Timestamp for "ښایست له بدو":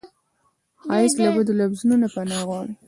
0.83-1.53